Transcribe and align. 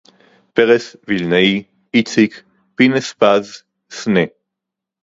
פרס, 0.53 0.95
וילנאי, 1.07 1.63
איציק, 1.93 2.41
פינס-פז, 2.77 3.63
סנה 3.91 4.23